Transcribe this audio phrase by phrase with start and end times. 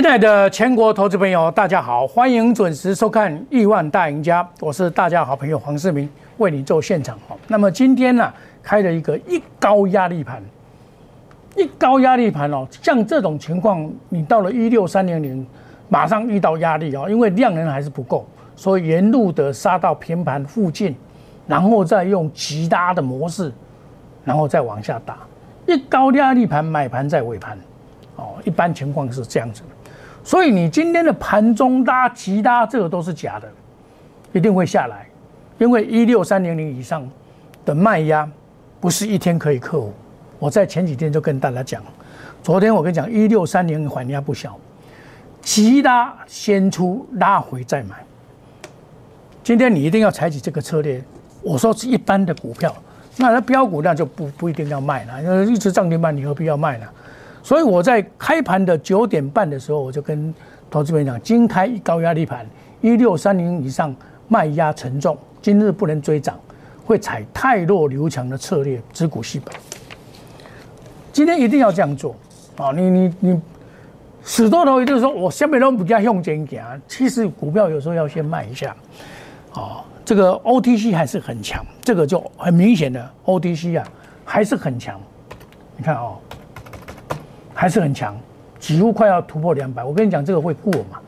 [0.00, 7.36] 亲爱的全国投资朋友，大家好，欢迎准时收看《亿万大赢家》，我是大家好朋友黄世明，为你做现场哈。
[7.46, 8.32] 那么今天呢，
[8.62, 10.42] 开了一个一高压力盘，
[11.54, 15.46] 一高压力盘哦，像这种情况，你到了一六三零零，
[15.90, 20.96] 马上遇到压力哦，因为量能还是不够，所以沿路的杀到平盘附近，
[21.46, 23.52] 然后再用急拉的模式，
[24.24, 25.18] 然后再往下打，
[25.66, 27.58] 一高压力盘买盘在尾盘，
[28.16, 29.68] 哦，一般情况是这样子的。
[30.30, 33.48] 所以你今天的盘中拉、急拉，这个都是假的，
[34.32, 35.04] 一定会下来，
[35.58, 37.04] 因为一六三零零以上
[37.64, 38.30] 的卖压
[38.78, 39.92] 不是一天可以克服。
[40.38, 41.82] 我在前几天就跟大家讲，
[42.44, 44.56] 昨天我跟你讲一六三零缓压不小，
[45.42, 47.96] 急拉先出，拉回再买。
[49.42, 51.02] 今天你一定要采取这个策略。
[51.42, 52.72] 我说是一般的股票，
[53.16, 56.86] 那它标股那就不不一定要卖了，因为一直涨停板，你何必要卖呢？
[57.42, 60.32] 所以我在开盘的九点半的时候，我就跟
[60.70, 62.46] 投资人讲，今开高压力盘
[62.80, 63.94] 一六三零以上
[64.28, 66.38] 卖压沉重，今日不能追涨，
[66.84, 69.54] 会采太弱留强的策略，只股息本。
[71.12, 72.14] 今天一定要这样做
[72.56, 72.72] 啊！
[72.72, 73.40] 你你你
[74.22, 76.78] 死多头，也就是说我下面都不加用钱给啊。
[76.86, 78.76] 其实股票有时候要先卖一下
[79.54, 79.82] 啊。
[80.04, 83.86] 这个 OTC 还是很强，这个就很明显的 OTC 啊
[84.24, 85.00] 还是很强。
[85.76, 86.18] 你看哦。
[87.60, 88.16] 还是很强，
[88.58, 89.84] 几乎快要突破两百。
[89.84, 90.98] 我跟你讲，这个会过嘛？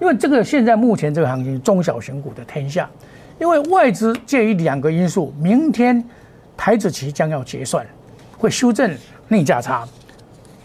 [0.00, 2.88] 因为这个现在目前这个行情，中小型股的天下。
[3.40, 6.00] 因为外资介于两个因素，明天
[6.56, 7.84] 台子期将要结算，
[8.38, 8.96] 会修正
[9.26, 9.84] 逆价差。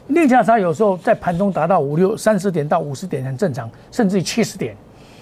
[0.06, 4.75] 逆价差有时候在盘中达到五六三十点到五十点很正常，甚至于七十点。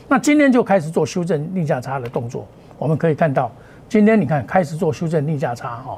[0.09, 2.45] 那今天就开始做修正逆价差的动作。
[2.78, 3.50] 我们可以看到，
[3.88, 5.97] 今天你看开始做修正逆价差哈。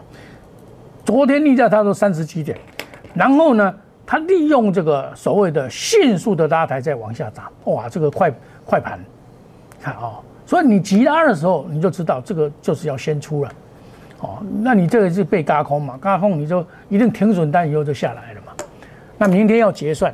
[1.04, 2.56] 昨天逆价差都三十七点，
[3.16, 3.74] 然后呢？
[4.12, 8.30] 它利用这个所谓的迅速的拉抬再往下砸，哇，这个快
[8.66, 9.00] 快盘，
[9.80, 13.52] 看啊，所以你急拉的时候，你就知道这个就是要先出了，
[14.20, 15.98] 哦，那你这个是被嘎空嘛？
[15.98, 18.52] 嘎空你就一定停损单以后就下来了嘛。
[19.18, 20.14] 那明天要结算，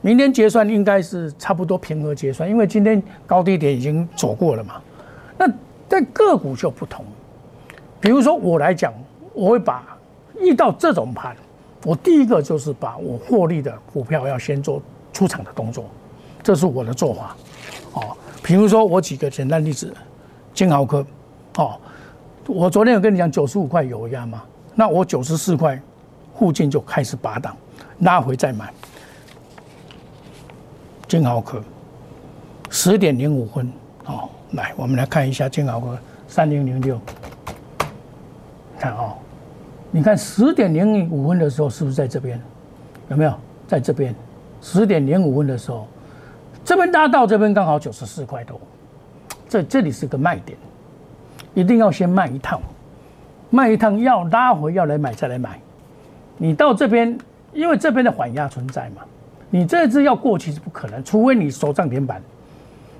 [0.00, 4.80] 明天结算应该是差不多平和结算，因为今天高低点已经走过了嘛。
[5.36, 5.46] 那
[5.86, 7.04] 在个股就不同，
[8.00, 8.90] 比如说我来讲，
[9.34, 9.84] 我会把
[10.40, 11.36] 遇到这种盘。
[11.84, 14.80] 我第一个就是把我获利的股票要先做
[15.12, 15.84] 出场的动作，
[16.42, 17.36] 这是我的做法。
[17.92, 19.94] 哦，比如说我举个简单例子，
[20.54, 21.06] 金豪科，
[21.58, 21.78] 哦，
[22.46, 24.42] 我昨天有跟你讲九十五块有压吗，
[24.74, 25.78] 那我九十四块
[26.38, 27.54] 附近就开始拔档，
[28.00, 28.72] 拉回再买。
[31.06, 31.62] 金豪科
[32.70, 33.70] 十点零五分，
[34.06, 36.98] 哦，来我们来看一下金豪科三零零六，
[38.78, 39.12] 看哦。
[39.94, 42.40] 你看十点零五分的时候是不是在这边？
[43.10, 43.32] 有没有
[43.68, 44.12] 在这边？
[44.60, 45.86] 十点零五分的时候，
[46.64, 48.60] 这边拉到这边刚好九十四块多，
[49.48, 50.58] 这这里是个卖点，
[51.54, 52.60] 一定要先卖一趟，
[53.50, 55.60] 卖一趟要拉回要来买再来买。
[56.38, 57.16] 你到这边，
[57.52, 59.02] 因为这边的缓压存在嘛，
[59.48, 62.20] 你这只要过去是不可能，除非你守涨停板。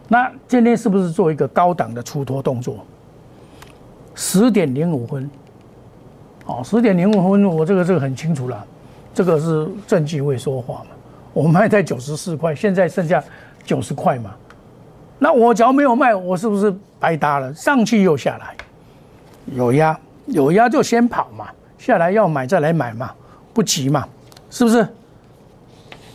[0.07, 2.87] 那今天是不是做一个高档的出脱动作？
[4.15, 5.29] 十点零五分。
[6.47, 8.65] 哦，十点零五分，我这个这个很清楚了，
[9.15, 10.91] 这个是证据会说话嘛。
[11.33, 13.23] 我卖在九十四块，现在剩下
[13.65, 14.31] 九十块嘛。
[15.19, 17.53] 那我只要没有卖，我是不是白搭了？
[17.55, 18.55] 上去又下来，
[19.55, 23.11] 有压有压就先跑嘛，下来要买再来买嘛，
[23.53, 24.07] 不急嘛，
[24.51, 24.87] 是不是？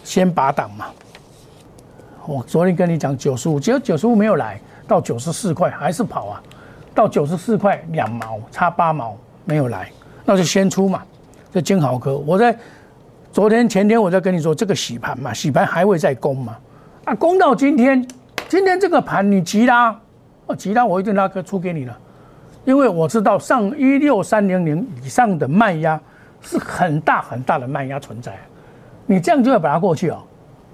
[0.04, 0.86] 先拔档嘛。
[2.28, 6.44] 我昨天跟你讲九十五，只有九十五没有来到九十四块还是跑啊？
[6.94, 9.90] 到九十四块两毛差八毛没有来。
[10.30, 11.02] 那就先出嘛，
[11.52, 12.56] 这金豪科，我在
[13.32, 16.56] 昨天前天我在跟你说这个洗盘嘛，洗盘还会再攻嘛，
[17.04, 18.08] 啊，攻到今天，
[18.48, 19.88] 今天这个盘你急拉，
[20.46, 21.98] 啊，急拉我一定拉个出给你了，
[22.64, 26.00] 因为我知道上一六三零零以上的卖压
[26.42, 28.38] 是很大很大的卖压存在，
[29.08, 30.20] 你这样就要把它过去哦，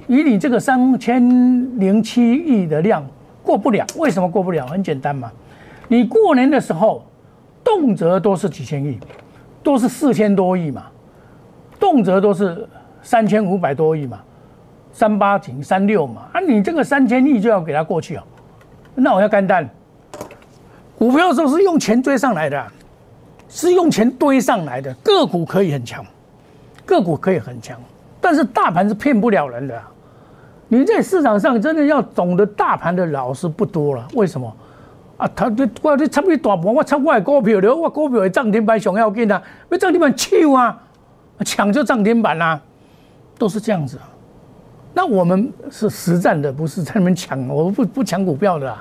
[0.07, 1.23] 以你这个三千
[1.79, 3.01] 零七亿的量
[3.41, 4.67] 过不了，为什么过不了？
[4.67, 5.31] 很简单嘛，
[5.87, 7.05] 你过年的时候
[7.63, 8.99] 动辄都是几千亿。
[9.65, 10.83] 都是四千多亿嘛，
[11.79, 12.69] 动辄都是
[13.01, 14.19] 三千五百多亿嘛，
[14.93, 18.21] 三八停三六嘛，啊，你这个三千亿就要给他过去哦，
[18.93, 19.67] 那我要干单。
[20.95, 22.63] 股票是不是用钱追上来的？
[23.49, 24.93] 是用钱堆上来的。
[25.03, 26.05] 个股可以很强，
[26.85, 27.75] 个股可以很强，
[28.21, 29.81] 但是大盘是骗不了人的。
[30.67, 34.55] 你在市场上真的要懂得大盘的老师不多了，为什么？
[35.17, 40.81] 啊，他这我这差不多大盘，我炒我的股票了，我股票的涨停板上要紧啊，要涨停板抢啊，
[41.45, 42.59] 抢就涨停板啦，
[43.37, 43.97] 都是这样子。
[44.93, 48.73] 那我们是实战的，不是在那边抢，我不不抢股票的，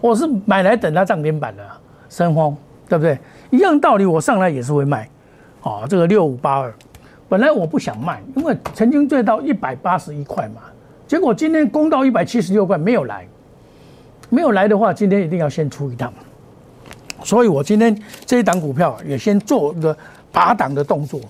[0.00, 1.62] 我是买来等它涨停板的，
[2.08, 2.56] 深丰
[2.88, 3.18] 对不对？
[3.50, 5.08] 一样道理，我上来也是会卖，
[5.62, 6.72] 哦，这个六五八二，
[7.28, 10.62] 本来我不想卖，因为曾经追到一百八十一块嘛，
[11.06, 13.26] 结果今天攻到一百七十六块没有来，
[14.32, 16.10] 没有来的话，今天一定要先出一趟，
[17.22, 17.94] 所以我今天
[18.24, 19.94] 这一档股票也先做一个
[20.32, 21.20] 拔档的动作。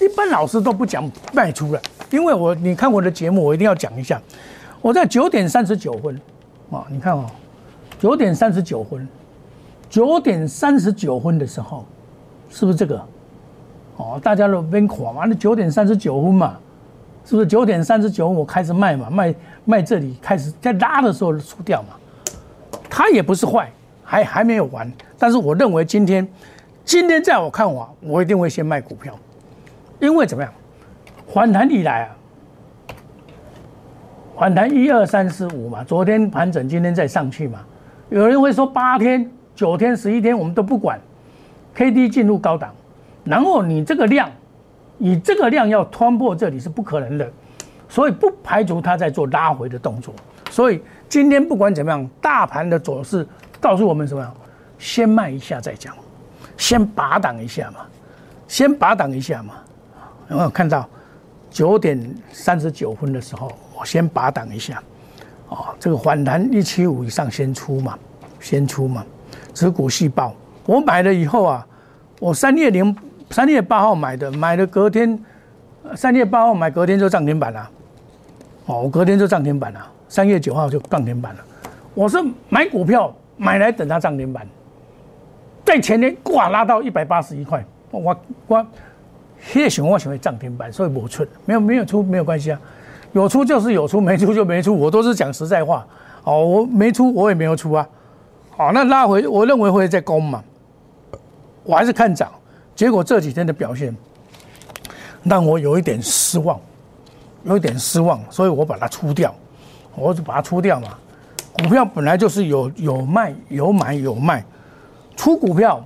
[0.00, 1.80] 一般老师都不讲卖出了，
[2.10, 4.18] 因为我你看我的节目，我一定要讲一下。
[4.80, 6.18] 我在九点三十九分，
[6.70, 7.26] 啊，你看哦，
[8.00, 9.06] 九点三十九分，
[9.90, 11.84] 九点三十九分的时候，
[12.48, 12.98] 是不是这个？
[13.98, 16.56] 哦，大家都边狂嘛，那九点三十九分嘛，
[17.26, 19.34] 是不是九点三十九分我开始卖嘛，卖
[19.66, 21.88] 卖这里开始在拉的时候出掉嘛？
[22.96, 23.70] 它也不是坏，
[24.02, 26.26] 还还没有完，但是我认为今天，
[26.82, 29.14] 今天在我看我，我一定会先卖股票。
[30.00, 30.50] 因为怎么样，
[31.30, 32.16] 反弹以来啊，
[34.34, 37.58] 反弹一二三四五嘛，昨天盘整，今天再上去嘛。
[38.08, 40.98] 有人会说八天、九天、十一天我们都不管
[41.74, 42.74] ，K D 进入高档，
[43.24, 44.30] 然后你这个量，
[44.96, 47.30] 你这个量要突破这里是不可能的，
[47.90, 50.14] 所以不排除它在做拉回的动作。
[50.56, 53.28] 所以今天不管怎么样，大盘的走势
[53.60, 54.26] 告诉我们什么？
[54.78, 55.94] 先卖一下再讲，
[56.56, 57.80] 先拔档一下嘛，
[58.48, 59.52] 先拔档一下嘛。
[60.30, 60.88] 有没有看到？
[61.50, 61.98] 九点
[62.32, 64.82] 三十九分的时候，我先拔档一下，
[65.50, 67.98] 哦，这个反弹一七五以上先出嘛，
[68.40, 69.04] 先出嘛，
[69.52, 71.66] 持股细胞，我买了以后啊，
[72.18, 72.96] 我三月零
[73.28, 75.22] 三月八号买的，买了隔天，
[75.94, 77.70] 三月八号买隔天就涨停板了，
[78.64, 81.40] 哦，我隔天就涨停板了，三月九号就涨停板了，
[81.94, 82.18] 我是
[82.48, 84.46] 买股票买来等它涨停板，
[85.64, 88.16] 在前天挂拉到一百八十一块，我
[88.46, 88.66] 我。
[89.54, 92.60] 越喜欢我喜欢涨停板，所以我出没有没有出没有关系啊，
[93.12, 95.86] 有出就是有出，没出就没出，我都是讲实在话。
[96.24, 97.86] 哦，我没出我也没有出啊。
[98.56, 100.42] 好，那拉回我认为会在攻嘛，
[101.64, 102.32] 我还是看涨。
[102.74, 103.94] 结果这几天的表现
[105.22, 106.58] 让我有一点失望，
[107.44, 109.32] 有一点失望，所以我把它出掉，
[109.96, 110.88] 我就把它出掉嘛。
[111.52, 114.44] 股票本来就是有有卖有买有卖，
[115.16, 115.82] 出股票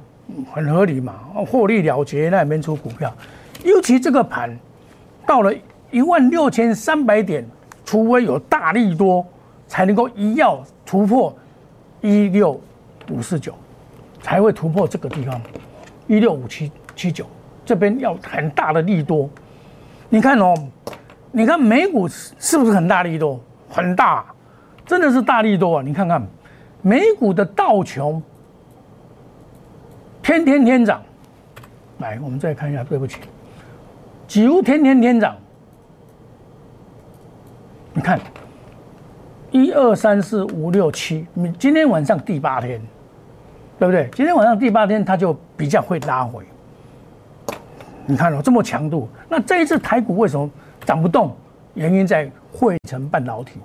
[0.53, 1.15] 很合理嘛，
[1.49, 3.13] 获利了结那边出股票。
[3.65, 4.59] 尤其这个盘
[5.25, 5.55] 到了
[5.91, 7.47] 一万六千三百点，
[7.85, 9.25] 除非有大力多，
[9.69, 11.33] 才能够一要突破
[12.01, 12.61] 一六
[13.11, 13.55] 五四九，
[14.21, 15.41] 才会突破这个地方
[16.09, 17.25] 一六五七七九。
[17.65, 19.31] 这边要很大的利多，
[20.09, 20.53] 你看哦，
[21.31, 23.39] 你看美股是不是很大力多？
[23.71, 24.27] 很大，
[24.85, 25.83] 真的是大力多啊！
[25.83, 26.21] 你看看
[26.83, 28.21] 美股的道琼，
[30.21, 31.01] 天天天涨。
[31.99, 33.21] 来，我们再看一下，对不起。
[34.27, 35.37] 几乎天天天涨，
[37.93, 38.19] 你看，
[39.51, 42.81] 一二三四五六七，你今天晚上第八天，
[43.79, 44.09] 对不对？
[44.15, 46.45] 今天晚上第八天，它就比较会拉回。
[48.07, 50.51] 你看哦，这么强度，那这一次台股为什么
[50.85, 51.37] 涨不动？
[51.75, 53.61] 原因在汇成半导体，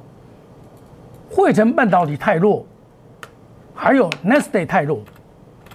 [1.29, 2.65] 汇成半导体太弱，
[3.73, 5.01] 还有 Next Day 太弱，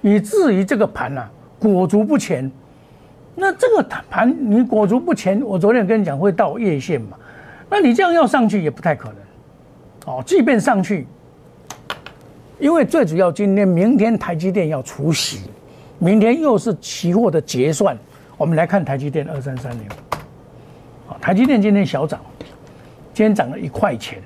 [0.03, 2.51] 以至于这个盘啊裹足不前。
[3.35, 7.17] 那这个盘你裹足不前，我昨天跟你讲会到月线嘛？
[7.71, 9.17] 那你这样要上去也不太可能。
[10.07, 11.07] 哦，即便上去，
[12.59, 15.43] 因为最主要今天、明天台积电要除息，
[15.99, 17.97] 明天又是期货的结算。
[18.37, 19.87] 我们来看台积电二三三零，
[21.21, 22.21] 台积电今天小涨，
[23.15, 24.23] 今天涨了一块钱。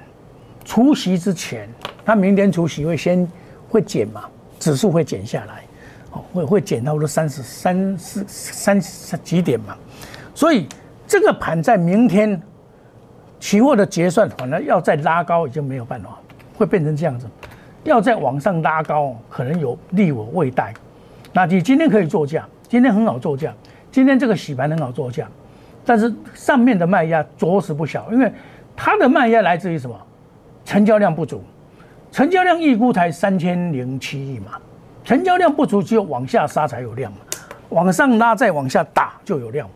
[0.65, 1.69] 除夕之前，
[2.05, 3.29] 它明天除夕会先
[3.69, 4.25] 会减嘛？
[4.59, 5.63] 指数会减下来。
[6.33, 9.77] 会会减到了三十三四三十几点嘛，
[10.33, 10.69] 所以
[11.09, 12.41] 这个盘在明天
[13.41, 16.17] 期货的结算，反而要再拉高已经没有办法，
[16.57, 17.27] 会变成这样子，
[17.83, 20.73] 要再往上拉高，可能有利我未待。
[21.33, 23.53] 那你今天可以做价，今天很好做价，
[23.91, 25.27] 今天这个洗盘很好做价，
[25.85, 28.33] 但是上面的卖压着实不小，因为
[28.77, 29.97] 它的卖压来自于什么？
[30.65, 31.43] 成交量不足，
[32.11, 34.53] 成交量预估才三千零七亿嘛。
[35.05, 37.19] 成交量不足，只有往下杀才有量嘛，
[37.69, 39.69] 往上拉再往下打就有量。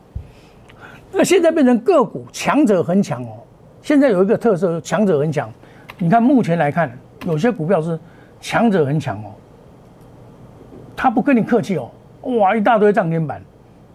[1.11, 3.37] 那现在变成个股强者很强哦。
[3.81, 5.51] 现在有一个特色，强者很强。
[5.97, 6.91] 你看目前来看，
[7.25, 7.99] 有些股票是
[8.41, 9.31] 强者很强哦，
[10.95, 11.91] 他不跟你客气哦，
[12.39, 13.41] 哇，一大堆涨停板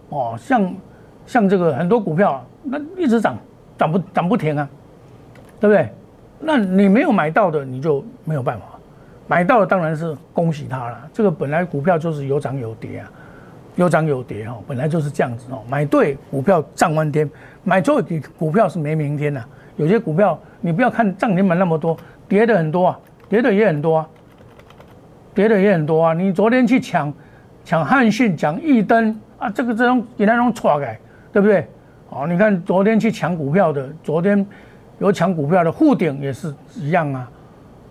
[0.09, 0.73] 哦，像
[1.25, 3.37] 像这个很多股票那一直涨，
[3.77, 4.69] 涨不涨不停啊，
[5.65, 5.89] 对不对？
[6.39, 8.65] 那你没有买到的，你就没有办法。
[9.25, 11.09] 买到的当然是恭喜他了。
[11.11, 13.11] 这个本来股票就是有涨有跌啊，
[13.75, 15.63] 有涨有跌哈，本来就是这样子哦。
[15.67, 17.27] 买对股票涨翻天，
[17.63, 17.99] 买错
[18.37, 19.43] 股票是没明天的，
[19.77, 24.09] 有些股票你不要看涨停板那么多，跌的很多啊，跌的也很多啊，
[25.33, 26.13] 跌的也很多啊。
[26.13, 27.11] 你昨天去抢
[27.63, 30.99] 抢汉信、抢易登啊，这个这种给那种错改，
[31.33, 31.67] 对不对？
[32.11, 34.45] 哦，你看昨天去抢股票的，昨天
[34.99, 37.29] 有抢股票的沪顶也是一样啊，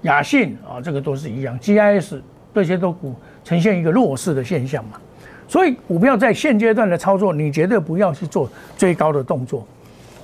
[0.03, 2.21] 雅信啊，这个都是一样，GIS
[2.55, 4.99] 这些都股呈现一个弱势的现象嘛。
[5.47, 9.67] 所以股票在现阶段的操作，你绝对不要去做追高的动作。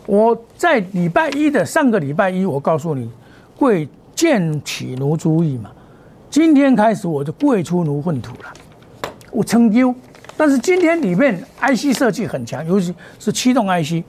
[0.07, 3.11] 我在礼拜一的上个礼拜一，我告诉你，
[3.57, 5.71] 贵贱起奴注意嘛。
[6.31, 8.53] 今天开始我就贵出奴粪土了，
[9.31, 9.95] 我成就。
[10.37, 14.03] 但是今天里面 IC 设计很强，尤其是驱动 IC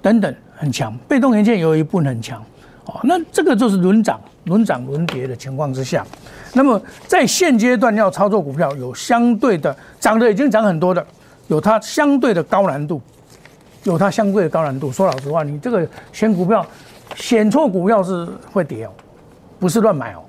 [0.00, 2.42] 等等很强，被动元件有一部分很强。
[2.86, 6.04] 哦，那这个就是轮涨、轮涨、轮跌的情况之下。
[6.52, 11.04] 那么在现阶段要操作股票，有相对的涨的已经涨很多的，
[11.48, 13.00] 有它相对的高难度，
[13.84, 14.90] 有它相对的高难度。
[14.92, 16.64] 说老实话，你这个选股票，
[17.14, 18.90] 选错股票是会跌哦，
[19.58, 20.22] 不是乱买哦。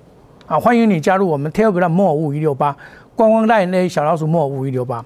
[0.47, 2.75] 啊，欢迎你加入我们 Telegram 莫五一六八，
[3.15, 5.03] 观光带那小老鼠莫五一六八。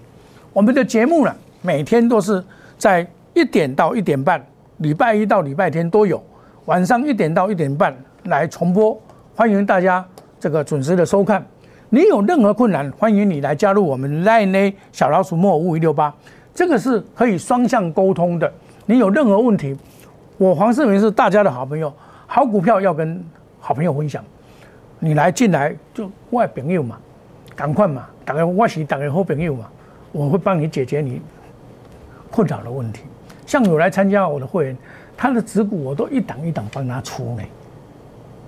[0.53, 2.43] 我们的节目呢，每天都是
[2.77, 4.45] 在一点到一点半，
[4.79, 6.21] 礼拜一到礼拜天都有。
[6.65, 7.95] 晚上一点到一点半
[8.25, 8.97] 来重播，
[9.35, 10.05] 欢迎大家
[10.39, 11.45] 这个准时的收看。
[11.89, 16.13] 你有任何困难，欢迎你来加入我们 Line 小老鼠莫五五六八，
[16.53, 18.51] 这个是可以双向沟通的。
[18.85, 19.75] 你有任何问题，
[20.37, 21.91] 我黄世明是大家的好朋友，
[22.25, 23.21] 好股票要跟
[23.59, 24.23] 好朋友分享。
[24.99, 26.97] 你来进来就外朋友嘛，
[27.55, 29.67] 赶快嘛，打个我是打个好朋友嘛，
[30.11, 31.21] 我会帮你解决你
[32.31, 33.01] 困扰的问题。
[33.49, 34.77] 像有来参加我的会员。
[35.17, 37.43] 他的持股我都一档一档帮他出呢，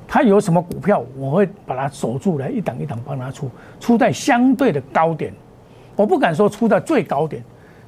[0.08, 5.34] 他有什么股票我会把它守住来一档一档帮他出，出在相对的高点，
[5.96, 7.43] 我不敢说出在最高点，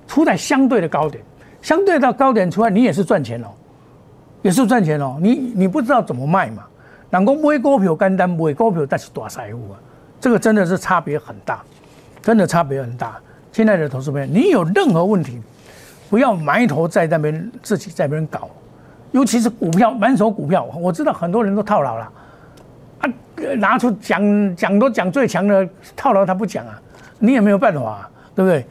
[0.07, 1.23] 出在相对的高点，
[1.61, 3.47] 相对到高点出来你也是赚钱哦，
[4.41, 6.63] 也是赚钱哦，你你不知道怎么卖嘛，
[7.11, 9.79] 人讲买股票简单，买股票但是大财富啊，
[10.19, 11.63] 这个真的是差别很大，
[12.21, 13.17] 真的差别很大。
[13.53, 15.39] 亲爱的投资朋友，你有任何问题，
[16.13, 18.47] 不要埋头在那边自己在那边搞。
[19.13, 22.11] 尤其是股票，满手股票，我知道很多人都套牢了，
[22.99, 23.09] 啊，
[23.57, 26.79] 拿出讲讲都讲最强的套牢，他不讲啊，
[27.17, 28.63] 你也没有办法，啊对不对？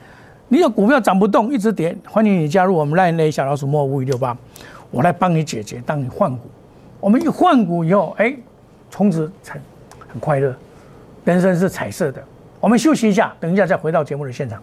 [0.46, 4.36] 你有股票涨不动，一直跌，欢迎你加入我们赖内小老鼠莫五五六八，
[4.92, 6.48] 我来帮你解决，当你换股，
[7.00, 8.32] 我们一换股以后，哎，
[8.88, 9.60] 从此才
[10.06, 10.54] 很快乐，
[11.24, 12.22] 人生是彩色的。
[12.60, 14.62] 我们休息一下，等一下再回到节目的现场。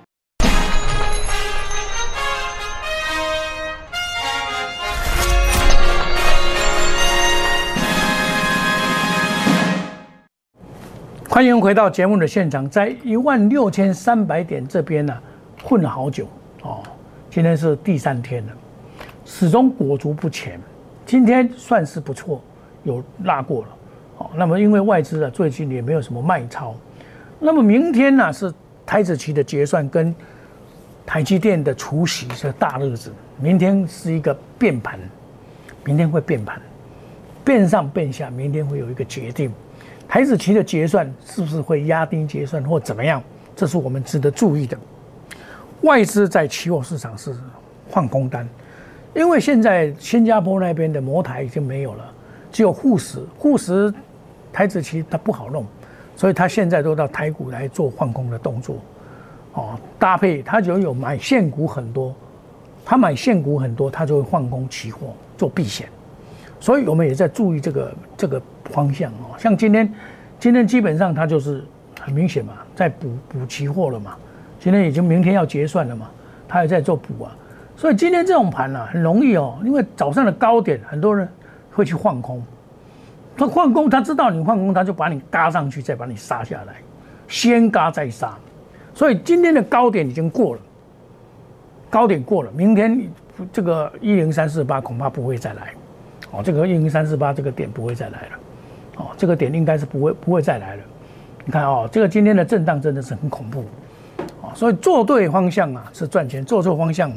[11.31, 15.17] 欢迎回到节目的现场，在一万六千三百点这边呢，
[15.63, 16.27] 混了好久
[16.61, 16.83] 哦。
[17.29, 18.53] 今天是第三天了，
[19.25, 20.59] 始终裹足不前。
[21.05, 22.43] 今天算是不错，
[22.83, 23.67] 有拉过了
[24.17, 24.29] 哦。
[24.35, 26.75] 那么因为外资啊最近也没有什么卖超，
[27.39, 28.53] 那么明天呢是
[28.85, 30.13] 台子期的结算跟
[31.05, 33.09] 台积电的除夕是大日子。
[33.39, 34.99] 明天是一个变盘，
[35.85, 36.61] 明天会变盘，
[37.45, 39.49] 变上变下，明天会有一个决定。
[40.11, 43.23] 台子期的结算是不是会压低结算或怎么样？
[43.55, 44.77] 这是我们值得注意的。
[45.83, 47.33] 外资在期货市场是
[47.89, 48.45] 换空单，
[49.15, 52.13] 因为现在新加坡那边的摩台已经没有了，
[52.51, 53.93] 只有沪石，沪石
[54.51, 55.65] 台子期它不好弄，
[56.17, 58.75] 所以他现在都到台股来做换空的动作。
[59.53, 62.13] 哦，搭配他就有买现股很多，
[62.83, 65.87] 他买现股很多，他就会换空期货做避险。
[66.61, 69.91] 所以我们也在注意这个这个方向哦，像今天，
[70.39, 71.63] 今天基本上它就是
[71.99, 74.15] 很明显嘛，在补补期货了嘛，
[74.59, 76.09] 今天已经明天要结算了嘛，
[76.47, 77.35] 它也在做补啊，
[77.75, 81.27] 所以今天这种盘呢，很容易哦，因为早上的高点，很多人
[81.73, 82.41] 会去换空。
[83.35, 86.75] 他换空，他知道你换空，他就把你嘎上去，再把你杀下来，
[87.27, 88.37] 先嘎再杀。
[88.93, 90.61] 所以今天的高点已经过了，
[91.89, 93.09] 高点过了，明天
[93.51, 95.73] 这个一零三四八恐怕不会再来。
[96.31, 98.39] 哦，这个一零三四八这个点不会再来了。
[98.97, 100.83] 哦，这个点应该是不会不会再来了。
[101.45, 103.65] 你看哦，这个今天的震荡真的是很恐怖。
[104.41, 107.11] 哦，所以做对方向啊是赚钱，做错方向。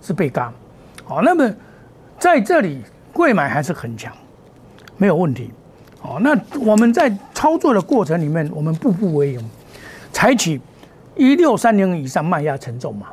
[0.00, 0.50] 是被嘎，
[1.04, 1.52] 好，那么
[2.18, 2.82] 在这里
[3.12, 4.12] 贵买还是很强，
[4.96, 5.50] 没有问题，
[5.98, 9.50] 好，那我们在操作的过程里面，我们步步为营，
[10.12, 10.60] 采取
[11.16, 13.08] 一六三零以上卖压沉重嘛，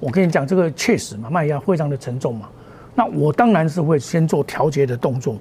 [0.00, 2.48] 我跟你讲这个确实嘛，卖压非常的沉重嘛，
[2.94, 5.36] 那我当然是会先做调节的动作，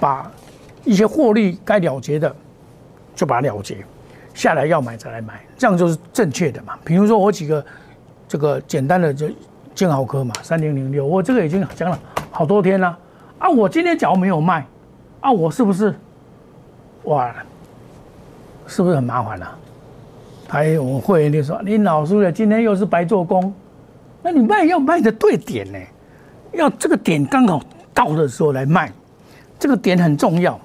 [0.00, 0.30] 把
[0.84, 2.34] 一些获利该了结的
[3.14, 3.78] 就把它了结，
[4.34, 6.78] 下来要买再来买，这样就是正确的嘛。
[6.84, 7.64] 比如说我几个
[8.28, 9.28] 这个简单的就。
[9.74, 11.98] 金豪科嘛，三零零六，我这个已经讲了
[12.30, 12.98] 好多天了
[13.38, 13.48] 啊！
[13.48, 14.66] 我今天假如没有卖
[15.22, 15.94] 啊，我是不是
[17.04, 17.34] 哇？
[18.66, 19.58] 是不是很麻烦了？
[20.46, 23.50] 还有我会员就说：“你老师的今天又是白做工，
[24.22, 25.78] 那你卖要卖的对点呢，
[26.54, 27.60] 要这个点刚好
[27.92, 28.92] 到的时候来卖，
[29.58, 30.58] 这个点很重要。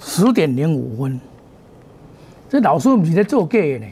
[0.00, 1.20] 十点零五分，
[2.48, 3.86] 这老师不是在做 gay 呢？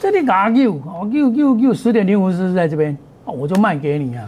[0.00, 0.74] 这里哪有？
[0.76, 2.96] 哦，又又又十点零五分是在这边。”
[3.30, 4.26] 我就卖给你啊，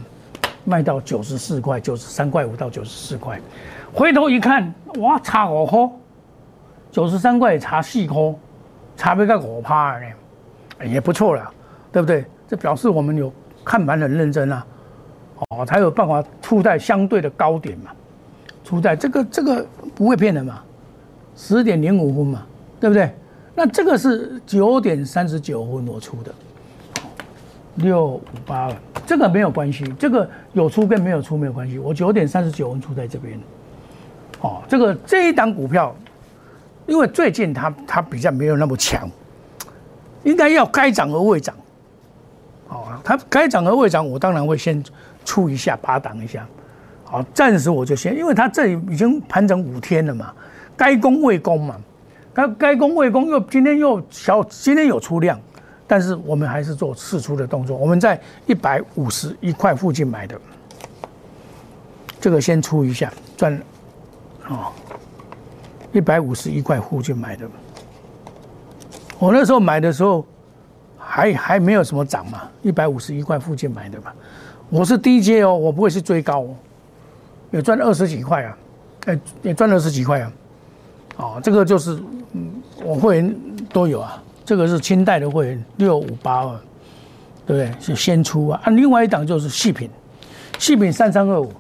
[0.63, 3.41] 卖到九十四块，九十三块五到九十四块，
[3.95, 5.89] 回头一看，哇，差五块，
[6.91, 8.35] 九十三块差四块，
[8.99, 11.51] 差别个五趴呢，也不错了，
[11.91, 12.23] 对不对？
[12.47, 13.33] 这表示我们有
[13.65, 14.67] 看盘很认真啊，
[15.49, 17.91] 哦，才有办法出在相对的高点嘛，
[18.63, 20.63] 出在这个这个不会骗人嘛，
[21.35, 22.47] 十点零五分嘛，
[22.79, 23.13] 对不对？
[23.55, 26.33] 那这个是九点三十九分我出的。
[27.77, 31.79] 六五八了，这个没有关系，这个有出跟没有出没有关系。
[31.79, 33.39] 我九点三十九分出在这边，
[34.41, 35.95] 哦，这个这一档股票，
[36.87, 39.09] 因为最近它它比较没有那么强，
[40.25, 41.55] 应该要该涨而未涨，
[42.69, 44.83] 哦，它该涨而未涨，我当然会先
[45.31, 46.45] 出一下，把挡一下，
[47.05, 50.35] 好，暂时我就先，因为它这里已经盘整五天了嘛，
[50.77, 51.77] 该攻未攻嘛，
[52.35, 55.39] 该该攻未攻，又今天又小，今天有出量。
[55.87, 57.77] 但是我们还是做试出的动作。
[57.77, 60.41] 我们在一百五十一块附近买的，
[62.21, 63.61] 这个先出一下赚，
[64.49, 64.73] 哦，
[65.93, 67.49] 一百五十一块附近买的。
[69.19, 70.27] 我那时候买的时候
[70.97, 74.13] 还还没有什么涨嘛，一百五十一块附近买的嘛。
[74.71, 76.55] 我是低阶哦，我不会是追高哦，
[77.51, 78.59] 也赚二十几块啊，
[79.07, 80.33] 哎，也赚二十几块啊。
[81.17, 82.01] 哦，这个就是，
[82.85, 83.37] 我会员
[83.73, 84.23] 都有啊。
[84.45, 86.61] 这个是清代的会员六五八二，
[87.47, 87.81] 对不对？
[87.81, 88.61] 是先出啊。
[88.65, 89.91] 啊，另外一档就是细品，
[90.59, 91.53] 细品三三二五，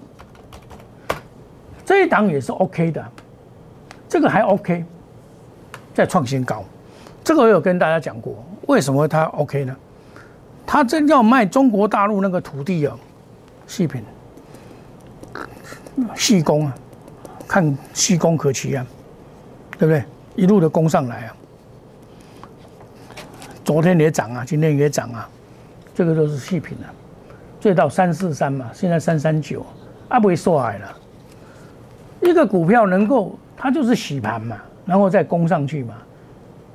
[1.85, 3.05] 这一档也是 OK 的，
[4.09, 4.85] 这个还 OK，
[5.92, 6.64] 在创新高。
[7.23, 8.35] 这个我有跟大家讲过，
[8.66, 9.77] 为什么它 OK 呢？
[10.72, 12.96] 他真要卖中国大陆那个土地啊，
[13.66, 14.04] 细品，
[16.14, 16.74] 细工啊，
[17.48, 18.87] 看细工可期啊，
[19.76, 20.04] 对不对？
[20.37, 21.35] 一路的攻上来啊。
[23.64, 25.28] 昨天也涨啊，今天也涨啊，
[25.92, 26.87] 这个都是细品啊，
[27.59, 29.66] 最到三四三嘛，现在三三九，
[30.09, 30.96] 啊不会受害了。
[32.22, 34.56] 一个股票能够，它就是洗盘嘛，
[34.87, 35.94] 然后再攻上去嘛。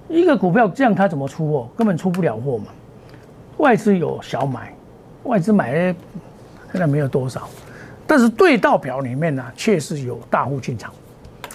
[0.10, 1.70] 一个股票这样，它怎么出货？
[1.78, 2.66] 根本出不了货嘛。
[3.58, 4.74] 外资有小买，
[5.24, 5.96] 外资买的
[6.72, 7.48] 现在没有多少，
[8.08, 10.94] 但是对道表里面呢，确实有大户进场，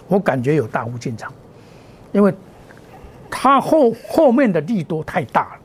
[0.09, 1.33] 我感觉有大户进场，
[2.13, 2.35] 因为。
[3.33, 5.61] 他后后面的利多太大了，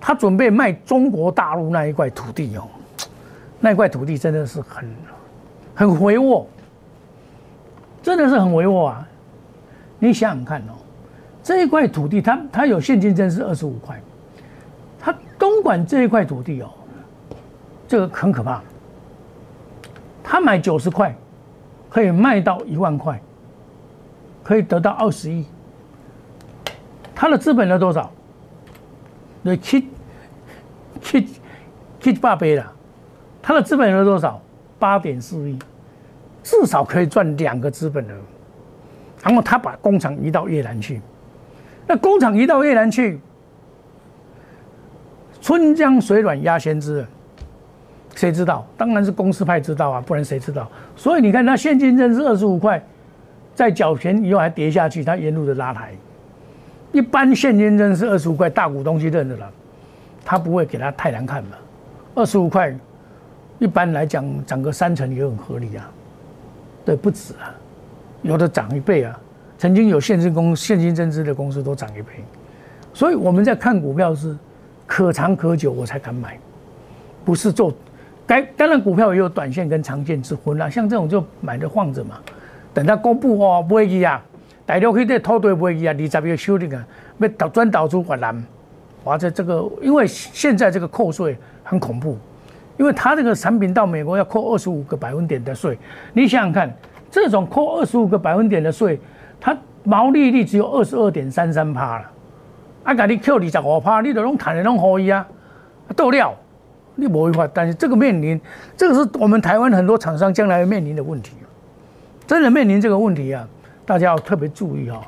[0.00, 2.66] 他准备卖中国大陆那一块土地哦，
[3.60, 4.88] 那一块土地真的是很
[5.74, 6.48] 很肥沃，
[8.02, 9.06] 真的是很肥沃啊！
[9.98, 10.72] 你想想看哦，
[11.42, 14.00] 这一块土地，它它有现金证是二十五块，
[15.40, 16.68] 东莞这一块土地哦，
[17.88, 18.60] 这个很可怕，
[20.22, 21.16] 他买九十块，
[21.88, 23.18] 可以卖到一万块，
[24.44, 25.46] 可以得到二十亿。
[27.14, 28.10] 他的资本额多少？
[29.42, 29.88] 对，七
[31.00, 31.26] 七
[31.98, 32.72] 七八倍了。
[33.40, 34.40] 他的资本额多少？
[34.78, 35.58] 八点四亿，
[36.42, 38.14] 至少可以赚两个资本额。
[39.22, 41.00] 然后他把工厂移到越南去，
[41.86, 43.20] 那工厂移到越南去，
[45.40, 47.04] 春江水暖鸭先知，
[48.14, 48.66] 谁知道？
[48.76, 50.70] 当然是公司派知道啊，不然谁知道？
[50.94, 52.82] 所以你看，他现金证是二十五块，
[53.54, 55.92] 在缴钱以后还跌下去，他沿路的拉抬。
[56.92, 59.50] 一般现金证是二十五块，大股东去认的了，
[60.24, 61.50] 他不会给他太难看嘛。
[62.14, 62.76] 二十五块，
[63.58, 65.90] 一般来讲涨个三成也很合理啊，
[66.84, 67.54] 对，不止啊，
[68.22, 69.18] 有的涨一倍啊，
[69.56, 72.12] 曾经有现金公现金增资的公司都涨一倍，
[72.92, 74.36] 所以我们在看股票是
[74.90, 76.36] 可长可久我才敢买，
[77.24, 77.72] 不是做，
[78.26, 82.18] 该当然股票也有短线跟长线之分啦，像这种就买的放着嘛，
[82.74, 84.20] 等它公布哦，不会去啊，
[84.66, 86.84] 大陆去的土地不会去啊，二十月修订啊，
[87.18, 88.44] 要导转导出越南，
[89.04, 92.18] 哇，这这个因为现在这个扣税很恐怖。
[92.76, 95.78] 因为它这个产品到美国要扣二十五个百分点的税，
[96.14, 96.74] 你想想看，
[97.10, 98.98] 这种扣二十五个百分点的税，
[99.38, 102.10] 它毛利率只有二十二点三三趴了，
[102.90, 105.24] 啊，给你扣二十五趴，你都拢谈的拢可以啊，
[105.94, 106.34] 豆料，
[106.96, 108.40] 你不会话，但是这个面临，
[108.76, 111.36] 这个是我们台湾很多厂商将来面临的问题，
[112.26, 113.46] 真的面临这个问题啊，
[113.86, 115.00] 大家要特别注意啊，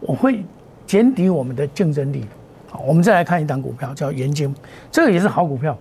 [0.00, 0.44] 我会
[0.86, 2.26] 减低我们的竞争力。
[2.68, 4.52] 好，我们再来看一档股票，叫元晶，
[4.90, 5.78] 这个也是好股票。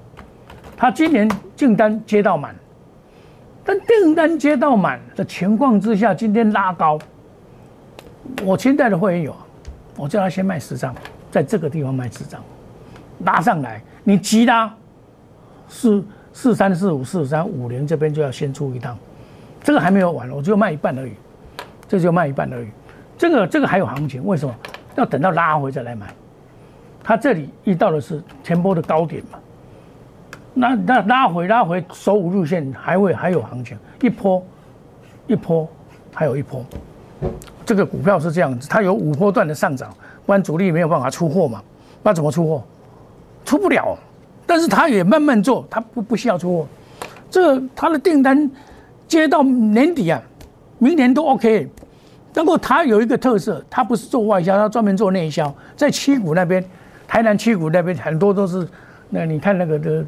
[0.78, 2.54] 他今年订单接到满，
[3.66, 7.00] 但订单接到满的情况之下，今天拉高。
[8.46, 9.36] 我清代的会员有，
[9.98, 10.94] 我叫他先卖十张，
[11.32, 12.42] 在这个地方卖十张，
[13.26, 14.74] 拉上来，你急拉，
[15.68, 18.98] 四四三四五四三五零这边就要先出一趟，
[19.64, 21.14] 这个还没有完，我就卖一半而已，
[21.88, 22.68] 这就卖一半而已，
[23.18, 24.56] 这个这个还有行情，为什么？
[24.96, 26.14] 要等到拉回再来买，
[27.04, 29.40] 它这里遇到的是前波的高点嘛。
[30.54, 34.44] 那那拉回拉回收五日线还会还有行情，一波
[35.28, 35.70] 一波
[36.14, 36.66] 还有一波，
[37.70, 41.62] 这个股票是这样子，它有五波段的上涨，不然主力没有办法出货嘛，
[42.02, 42.64] 那怎么出货？
[43.46, 43.96] 出不了，
[44.48, 46.68] 但是它也慢慢做，它不不需要出货，
[47.30, 48.50] 这个它的订单
[49.08, 50.20] 接到年底啊，
[50.80, 51.70] 明年都 OK。
[52.34, 56.66] 不过它有一个特色，它不是做外销，它专门做内销，在七股那边，
[57.08, 58.68] 台南七股那边很多都是，
[59.12, 60.04] 那你看那个的。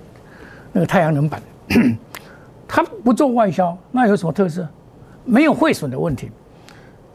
[0.73, 1.41] 那个太阳能板，
[2.65, 4.65] 它不做外销，那有什么特色？
[5.25, 6.31] 没有汇损的问题。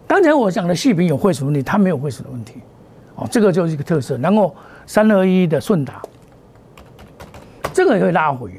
[0.06, 2.54] 刚才我讲的细品有汇损问题，它没有汇损的问题。
[3.16, 4.16] 哦，这个就是一个特色。
[4.18, 4.54] 然后
[4.86, 6.00] 三二一的顺达，
[7.72, 8.50] 这个也会拉回。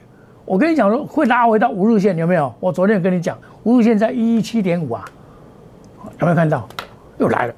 [0.46, 2.54] 我跟你讲说会拉回到五日线，有没有？
[2.60, 5.06] 我昨天跟你讲，五日线在一一七点五啊，
[6.20, 6.68] 有没有看到？
[7.18, 7.54] 又来了，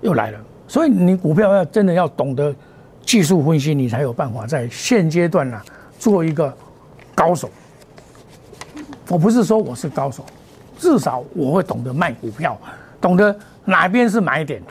[0.00, 0.38] 又来了。
[0.66, 2.54] 所以你股票要真的要懂得
[3.02, 5.60] 技术分析，你才有办法在现阶段呢。
[5.98, 6.54] 做一个
[7.12, 7.50] 高手，
[9.08, 10.24] 我不是说我是高手，
[10.78, 12.56] 至少我会懂得卖股票，
[13.00, 14.62] 懂得哪边是买点，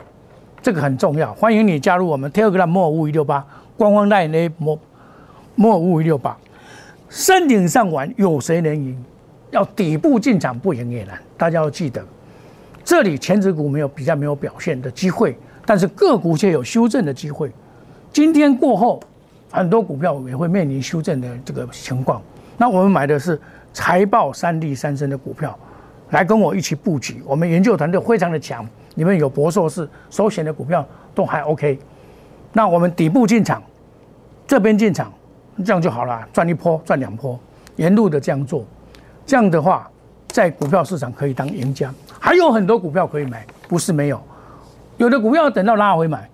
[0.62, 1.32] 这个很重要。
[1.34, 3.44] 欢迎你加入我们 Telegram 莫五一六八
[3.76, 4.78] 官方代理莫
[5.54, 6.36] 莫五一六八，
[7.08, 9.04] 山顶上玩有谁能赢？
[9.50, 11.18] 要底部进场不赢也难。
[11.36, 12.04] 大家要记得，
[12.84, 17.50] 这里前指股没有比较没有表现的机会，但是个股却有修正的机会。
[18.12, 19.00] 今天过后。
[19.50, 22.20] 很多股票也会面临修正的这个情况，
[22.58, 23.40] 那我们买的是
[23.72, 25.58] 财报三利三升的股票，
[26.10, 27.22] 来跟我一起布局。
[27.26, 31.78] 我们研究团队非常的强，里面有博硕士、首选的股票都还 OK。
[32.52, 33.62] 那我们底部进场，
[34.46, 35.12] 这边进场，
[35.64, 37.38] 这样就好了，赚一波赚两波，
[37.76, 38.64] 沿路的这样做，
[39.26, 39.88] 这样的话，
[40.28, 41.92] 在股票市场可以当赢家。
[42.18, 44.20] 还有很多股票可以买，不是没有，
[44.96, 46.28] 有的股票等到拉回买，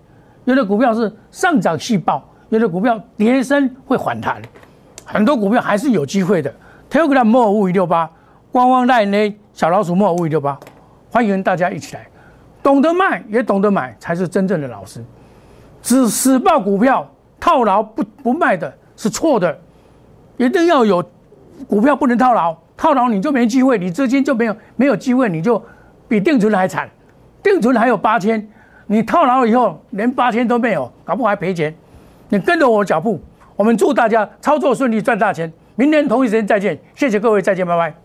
[0.45, 2.23] 有的股票是上涨细爆。
[2.49, 4.39] 有的股票跌升会反弹，
[5.03, 6.53] 很多股票还是有机会的。
[6.91, 8.09] Telegram 莫五五六八，
[8.51, 10.59] 官方代呢小老鼠莫五五六八，
[11.09, 12.05] 欢迎大家一起来，
[12.61, 15.01] 懂得卖也懂得买才是真正的老师。
[15.81, 19.57] 只死报股票套牢不不卖的是错的，
[20.35, 21.01] 一定要有
[21.69, 25.63] 股票不能套牢，套牢你就没机会，你资金就没有没有机会，你就
[26.09, 26.89] 比定存还惨，
[27.41, 28.45] 定存还有八千，
[28.87, 31.73] 你套牢以后连八千都没有，搞不好还赔钱。
[32.27, 33.21] 你跟着我脚步，
[33.55, 35.49] 我们祝大家操作顺利，赚大钱。
[35.75, 38.04] 明天同一时间再见，谢谢各位，再见，拜拜。